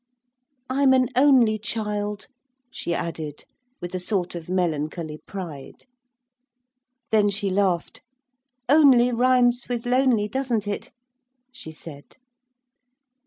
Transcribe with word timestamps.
I'm 0.67 0.93
an 0.93 1.09
only 1.15 1.59
child,' 1.59 2.25
she 2.71 2.91
added, 2.95 3.45
with 3.79 3.93
a 3.93 3.99
sort 3.99 4.33
of 4.33 4.49
melancholy 4.49 5.19
pride. 5.27 5.85
Then 7.11 7.29
she 7.29 7.51
laughed. 7.51 8.01
'"Only" 8.67 9.11
rhymes 9.11 9.65
with 9.69 9.85
"lonely," 9.85 10.27
doesn't 10.27 10.67
it?' 10.67 10.89
she 11.51 11.71
said. 11.71 12.15